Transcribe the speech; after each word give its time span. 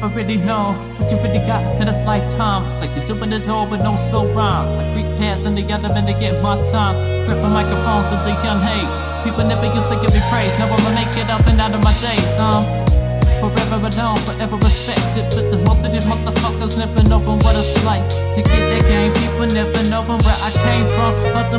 never 0.00 0.14
really 0.14 0.38
know 0.38 0.78
what 0.96 1.10
you 1.10 1.18
really 1.18 1.42
got 1.42 1.62
in 1.80 1.86
this 1.86 2.06
lifetime. 2.06 2.66
It's 2.66 2.80
like 2.80 2.94
you're 2.94 3.06
doing 3.06 3.32
it 3.32 3.48
all 3.48 3.66
with 3.66 3.82
no 3.82 3.96
slow 3.96 4.30
rhymes. 4.32 4.70
Like 4.76 4.92
creep 4.92 5.10
past 5.18 5.42
and 5.42 5.58
the 5.58 5.66
other 5.74 5.88
men 5.88 6.06
to 6.06 6.14
get 6.14 6.40
my 6.40 6.54
time. 6.70 6.94
Gripping 7.26 7.50
microphones 7.50 8.06
since 8.06 8.30
a 8.30 8.34
young 8.46 8.62
age. 8.62 8.94
People 9.26 9.42
never 9.42 9.66
used 9.66 9.90
to 9.90 9.98
give 9.98 10.14
me 10.14 10.22
praise. 10.30 10.54
Now 10.58 10.70
I'ma 10.70 10.94
make 10.94 11.10
it 11.18 11.26
up 11.26 11.42
and 11.50 11.58
out 11.58 11.74
of 11.74 11.82
my 11.82 11.90
days. 11.98 12.30
Um, 12.38 12.62
forever 13.42 13.90
alone, 13.90 14.22
forever 14.22 14.54
respected. 14.62 15.26
But 15.34 15.50
the 15.50 15.58
multitude 15.66 16.06
motherfuckers 16.06 16.78
never 16.78 17.02
knowing 17.10 17.42
what 17.42 17.58
it's 17.58 17.74
like 17.82 18.06
to 18.06 18.40
get 18.46 18.62
that 18.70 18.86
game. 18.86 19.10
People 19.18 19.50
never 19.50 19.82
knowing 19.90 20.22
where 20.22 20.40
I 20.46 20.50
came 20.62 20.86
from. 20.94 21.10
But 21.34 21.50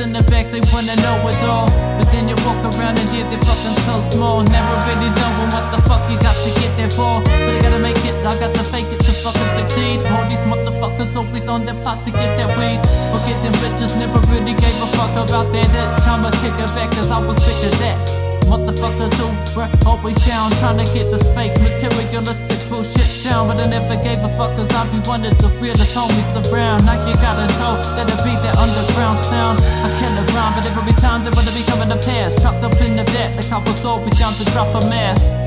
in 0.00 0.12
the 0.12 0.22
back, 0.30 0.48
they 0.48 0.62
wanna 0.72 0.96
know 1.04 1.20
it 1.28 1.42
all. 1.44 1.68
But 1.98 2.08
then 2.12 2.28
you 2.28 2.36
walk 2.46 2.62
around 2.64 2.96
and 2.96 3.08
yeah, 3.12 3.28
they 3.28 3.36
fucking 3.44 3.76
so 3.84 4.00
small. 4.00 4.40
Never 4.44 4.74
really 4.88 5.10
knowing 5.10 5.50
what 5.52 5.66
the 5.74 5.80
fuck 5.84 6.08
you 6.08 6.16
got 6.16 6.36
to 6.44 6.50
get 6.60 6.72
that 6.78 6.92
for. 6.92 7.20
But 7.20 7.52
I 7.56 7.60
gotta 7.60 7.78
make 7.82 7.98
it, 8.06 8.14
I 8.24 8.32
got 8.38 8.54
to 8.54 8.64
fake 8.64 8.88
it 8.88 9.00
to 9.00 9.12
fucking 9.12 9.50
succeed. 9.58 10.00
All 10.14 10.24
these 10.28 10.44
motherfuckers 10.48 11.16
always 11.16 11.48
on 11.48 11.64
their 11.64 11.76
plot 11.82 12.04
to 12.06 12.10
get 12.10 12.36
that 12.38 12.56
weed. 12.56 12.80
Or 13.12 13.20
get 13.26 13.36
them 13.44 13.52
bitches, 13.60 13.98
never 13.98 14.20
really 14.32 14.54
gave 14.54 14.76
a 14.80 14.88
fuck 14.96 15.12
about 15.12 15.52
that 15.52 15.68
itch. 15.68 16.06
I'ma 16.06 16.30
kick 16.40 16.56
it 16.56 16.70
back 16.78 16.90
cause 16.92 17.10
I 17.10 17.18
was 17.18 17.36
sick 17.42 17.60
of 17.66 17.78
that. 17.80 18.21
Motherfuckers 18.52 19.16
who 19.16 19.32
were 19.56 19.70
always 19.88 20.20
down, 20.28 20.52
trying 20.60 20.76
to 20.76 20.84
get 20.92 21.08
this 21.08 21.24
fake 21.32 21.56
materialistic 21.64 22.60
bullshit 22.68 23.24
down. 23.24 23.48
But 23.48 23.56
I 23.56 23.64
never 23.64 23.96
gave 24.04 24.20
a 24.20 24.28
fuck, 24.36 24.52
cause 24.52 24.68
I 24.76 24.84
be 24.92 25.00
one 25.08 25.24
of 25.24 25.32
the 25.40 25.48
realest 25.56 25.96
homies 25.96 26.36
around. 26.52 26.84
Now 26.84 27.00
you 27.08 27.16
gotta 27.16 27.48
know 27.56 27.80
that 27.96 28.04
it 28.12 28.20
be 28.20 28.36
that 28.44 28.54
underground 28.60 29.16
sound. 29.24 29.56
I 29.58 29.88
it 29.88 30.34
rhyme, 30.36 30.52
but 30.52 30.68
every 30.68 30.92
time 31.00 31.24
they 31.24 31.32
wanna 31.32 31.56
be 31.56 31.64
coming 31.64 31.88
to 31.88 31.96
pass. 32.04 32.36
Trucked 32.36 32.62
up 32.62 32.76
in 32.84 32.94
the 32.94 33.08
back, 33.16 33.32
the 33.40 33.42
cop 33.48 33.64
was 33.64 33.86
always 33.86 34.18
down 34.18 34.34
to 34.34 34.44
drop 34.52 34.68
a 34.76 34.84
mask. 34.84 35.41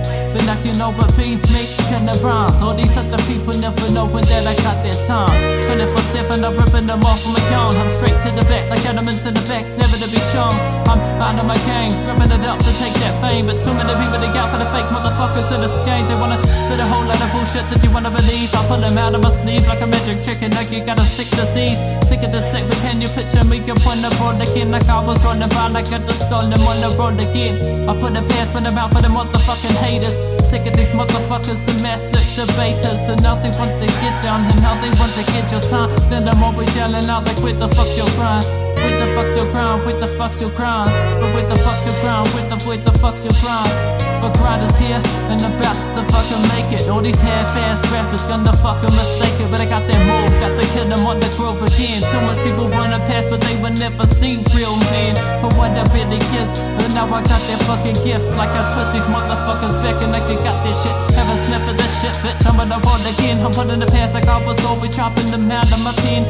You 0.65 0.73
know 0.81 0.89
what 0.97 1.13
beef 1.13 1.37
make 1.53 1.69
killing 1.85 2.09
rhymes. 2.25 2.57
All 2.65 2.73
these 2.73 2.97
other 2.97 3.21
people 3.29 3.53
never 3.61 3.85
knowing 3.93 4.25
that 4.25 4.49
I 4.49 4.57
got 4.65 4.81
their 4.81 4.97
time. 5.05 5.29
24 5.69 6.25
7, 6.25 6.41
I'm 6.41 6.57
ripping 6.57 6.89
them 6.89 7.05
off 7.05 7.21
from 7.21 7.37
my 7.37 7.45
own. 7.53 7.77
I'm 7.77 7.85
straight 7.93 8.17
to 8.25 8.33
the 8.33 8.41
back, 8.49 8.65
like 8.73 8.81
elements 8.89 9.29
in 9.29 9.37
the 9.37 9.45
back, 9.45 9.61
never 9.77 9.93
to 9.93 10.09
be 10.09 10.17
shown. 10.17 10.49
I'm 10.89 10.97
out 11.21 11.37
of 11.37 11.45
my 11.45 11.53
game, 11.69 11.93
ripping 12.09 12.33
it 12.33 12.41
up 12.49 12.57
to 12.57 12.71
take 12.81 12.97
that 12.97 13.13
fame. 13.21 13.45
But 13.45 13.61
too 13.61 13.77
many 13.77 13.93
people 14.01 14.17
they 14.17 14.33
got 14.33 14.49
for 14.49 14.57
the 14.57 14.65
fake 14.73 14.89
motherfuckers 14.89 15.53
in 15.53 15.61
this 15.61 15.77
game. 15.85 16.09
They 16.09 16.17
wanna 16.17 16.41
spit 16.41 16.81
a 16.81 16.87
whole 16.89 17.05
lot 17.05 17.21
of 17.21 17.29
bullshit 17.29 17.69
that 17.69 17.85
you 17.85 17.93
wanna 17.93 18.09
believe. 18.09 18.49
I 18.57 18.65
pull 18.65 18.81
them 18.81 18.97
out 18.97 19.13
of 19.13 19.21
my 19.21 19.29
sleeve 19.29 19.69
like 19.69 19.85
a 19.85 19.87
magic 19.87 20.25
trick, 20.25 20.41
and 20.41 20.57
like 20.57 20.73
you 20.73 20.81
got 20.81 20.97
a 20.97 21.05
sick 21.05 21.29
disease. 21.29 21.77
Sick 22.09 22.25
of 22.25 22.33
the 22.33 22.41
sick, 22.41 22.65
but 22.65 22.81
can 22.81 23.05
you 23.05 23.09
picture 23.13 23.45
me 23.45 23.61
up 23.69 23.85
on 23.85 24.01
the 24.01 24.09
road 24.17 24.41
again? 24.41 24.73
Like 24.73 24.89
I 24.89 24.97
was 24.97 25.21
running 25.21 25.53
by, 25.53 25.69
like 25.69 25.93
I 25.93 26.01
just 26.01 26.25
stole 26.25 26.49
them 26.49 26.65
on 26.65 26.81
the 26.81 26.89
road 26.97 27.21
again. 27.21 27.85
I 27.85 27.93
put 27.93 28.17
a 28.17 28.25
pass 28.33 28.49
for 28.49 28.65
them 28.65 28.81
out 28.81 28.89
for 28.89 29.05
the 29.05 29.13
motherfucking 29.13 29.77
haters. 29.77 30.24
Sick 30.41 30.65
of 30.67 30.73
these 30.75 30.91
motherfuckers 30.91 31.67
and 31.69 31.81
master 31.81 32.21
debaters. 32.35 33.07
And 33.11 33.21
now 33.21 33.35
they 33.35 33.51
want 33.57 33.73
to 33.81 33.87
get 34.03 34.15
down 34.23 34.45
and 34.45 34.59
now 34.61 34.75
they 34.81 34.91
want 34.99 35.13
to 35.15 35.23
get 35.31 35.51
your 35.51 35.61
time. 35.61 35.89
Then 36.09 36.27
I'm 36.27 36.43
always 36.43 36.75
yelling 36.75 37.09
out 37.09 37.25
like, 37.25 37.39
where 37.43 37.53
the 37.53 37.67
fuck's 37.69 37.97
your 37.97 38.09
grind? 38.17 38.45
Where 38.75 38.97
the 38.99 39.07
fuck's 39.15 39.35
your 39.37 39.49
grind? 39.51 39.85
Where 39.85 39.99
the 39.99 40.07
fuck's 40.17 40.41
your 40.41 40.51
grind? 40.51 40.91
But 41.21 41.33
where 41.33 41.47
the 41.47 41.57
fuck's 41.63 41.85
your 41.87 41.97
grind? 42.01 42.27
Where 42.33 42.47
the, 42.49 42.57
where 42.67 42.77
the 42.77 42.93
fuck's 42.99 43.25
your 43.25 43.33
grind? 43.41 43.73
But 44.21 44.37
grind 44.37 44.63
is 44.63 44.77
here 44.77 45.01
and 45.29 45.41
about 45.41 45.77
to 45.95 46.01
fucking 46.09 46.43
make 46.53 46.69
it. 46.73 46.89
All 46.89 47.01
these 47.01 47.19
half-ass 47.21 47.81
rappers 47.91 48.25
gonna 48.25 48.53
fucking 48.61 48.93
mistake 48.95 49.37
it. 49.41 49.49
But 49.51 49.61
I 49.61 49.67
got 49.69 49.83
that 49.83 50.01
move, 50.05 50.33
got 50.41 50.53
to 50.53 50.65
kill 50.73 50.85
them 50.85 51.05
on 51.05 51.19
the 51.19 51.29
groove 51.37 51.61
again. 51.61 52.01
Too 52.09 52.21
much 52.25 52.39
people 52.41 52.69
wanna 52.69 52.99
pass, 53.05 53.25
but 53.25 53.41
they 53.41 53.55
will 53.61 53.75
never 53.75 54.05
see 54.05 54.41
real 54.55 54.75
men 54.93 55.15
for 55.41 55.49
what 55.57 55.73
I 56.05 56.13
really 56.13 56.21
is. 56.37 56.49
But 56.77 56.93
now 56.93 57.09
I 57.09 57.21
got 57.25 57.41
that 57.49 57.59
fucking 57.65 57.97
gift, 58.05 58.25
like 58.37 58.53
I 58.53 58.61
twist 58.73 58.93
these 58.93 59.09
motherfuckers 59.09 59.73
back 59.81 59.97
and 60.05 60.13
like 60.13 60.29
I 60.29 60.37
got 60.45 60.61
this 60.61 60.77
shit. 60.85 60.93
Have 61.17 61.29
a 61.29 61.37
sniff 61.37 61.65
of 61.65 61.75
this 61.77 61.93
shit, 62.01 62.13
bitch. 62.21 62.45
I'm 62.45 62.57
gonna 62.61 62.77
roll 62.77 63.01
again. 63.09 63.41
I'm 63.41 63.51
putting 63.51 63.81
the 63.81 63.89
past 63.89 64.13
like 64.13 64.29
I 64.29 64.37
was 64.45 64.61
always 64.65 64.95
chopping 64.95 65.25
them 65.33 65.49
out 65.49 65.65
of 65.65 65.81
my 65.81 65.93
pen. 66.05 66.29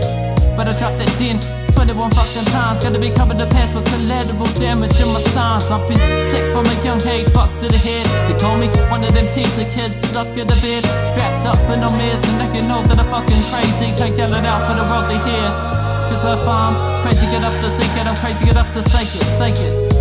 But 0.56 0.72
I 0.72 0.74
dropped 0.80 1.04
that 1.04 1.12
then 1.20 1.36
21 1.76 1.92
fucking 2.16 2.48
times. 2.56 2.88
Gotta 2.88 3.00
be 3.00 3.12
covered 3.12 3.36
the 3.36 3.52
past 3.52 3.76
with 3.76 3.84
collateral 3.92 4.48
damage 4.64 4.96
in 5.04 5.12
my 5.12 5.20
signs. 5.36 5.68
I've 5.68 5.84
been 5.92 6.00
sick 6.32 6.46
from 6.56 6.64
a 6.72 6.76
young 6.80 7.04
age, 7.12 7.28
fucked 7.36 7.60
to 7.60 7.68
the 7.68 7.76
head. 7.76 8.08
They 8.32 8.40
call 8.40 8.56
me 8.56 8.72
one 8.88 9.04
of 9.04 9.12
them 9.12 9.28
teaser 9.28 9.68
kids, 9.68 10.00
stuck 10.08 10.32
in 10.40 10.48
the 10.48 10.58
bed, 10.64 10.88
strapped 11.04 11.44
up 11.52 11.60
in 11.68 11.84
a 11.84 11.92
meds, 12.00 12.24
and 12.32 12.40
they 12.40 12.48
can 12.56 12.64
know 12.72 12.80
that 12.88 12.96
I'm 12.96 13.08
fucking 13.12 13.44
crazy. 13.52 13.92
Can't 14.00 14.16
yell 14.16 14.32
it 14.32 14.48
out 14.48 14.64
for 14.72 14.76
the 14.80 14.88
world 14.88 15.12
to 15.12 15.20
hear. 15.20 15.85
Cause 16.10 16.26
if 16.26 16.48
I'm 16.48 16.76
crazy 17.04 17.28
enough 17.36 17.56
to 17.62 17.70
take 17.78 17.96
it, 18.00 18.08
I'm 18.08 18.16
crazy 18.16 18.46
get 18.46 18.52
enough 18.52 18.72
to 18.74 18.84
take 18.84 19.10
it, 19.16 19.26
take 19.40 19.58
it. 19.58 19.95